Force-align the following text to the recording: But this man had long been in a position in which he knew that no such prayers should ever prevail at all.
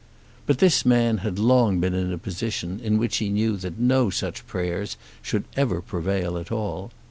But 0.47 0.57
this 0.57 0.83
man 0.83 1.19
had 1.19 1.37
long 1.37 1.79
been 1.79 1.93
in 1.93 2.11
a 2.11 2.17
position 2.17 2.79
in 2.79 2.97
which 2.97 3.17
he 3.17 3.29
knew 3.29 3.55
that 3.57 3.77
no 3.77 4.09
such 4.09 4.47
prayers 4.47 4.97
should 5.21 5.43
ever 5.55 5.79
prevail 5.79 6.39
at 6.39 6.51
all. 6.51 6.89